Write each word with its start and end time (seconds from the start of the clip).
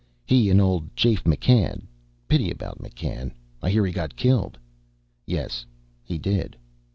He 0.25 0.49
and 0.49 0.59
old 0.59 0.89
Jafe 0.95 1.25
McCann 1.25 1.83
pity 2.27 2.49
about 2.49 2.79
McCann. 2.79 3.33
I 3.61 3.69
hear 3.69 3.85
he 3.85 3.91
got 3.91 4.15
killed." 4.15 4.57
"Yes, 5.27 5.63
he 6.01 6.17
did." 6.17 6.57